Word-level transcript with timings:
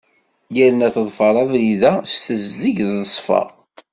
Yerna 0.55 0.87
teḍfer 0.95 1.33
abrid-a 1.43 1.93
s 2.11 2.13
tezdeg 2.25 2.77
d 2.89 2.91
ssfa. 3.07 3.41